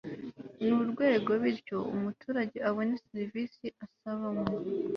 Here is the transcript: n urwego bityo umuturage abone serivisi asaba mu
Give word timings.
n 0.65 0.67
urwego 0.81 1.31
bityo 1.43 1.77
umuturage 1.93 2.57
abone 2.69 2.95
serivisi 3.07 3.65
asaba 3.85 4.27
mu 4.37 4.45